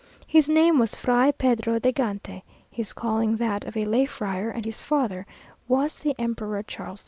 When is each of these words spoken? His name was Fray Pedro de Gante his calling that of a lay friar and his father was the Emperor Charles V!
His 0.25 0.49
name 0.49 0.79
was 0.79 0.95
Fray 0.95 1.31
Pedro 1.31 1.77
de 1.77 1.93
Gante 1.93 2.41
his 2.71 2.91
calling 2.91 3.37
that 3.37 3.65
of 3.65 3.77
a 3.77 3.85
lay 3.85 4.07
friar 4.07 4.49
and 4.49 4.65
his 4.65 4.81
father 4.81 5.27
was 5.67 5.99
the 5.99 6.15
Emperor 6.17 6.63
Charles 6.63 6.99
V! 6.99 6.99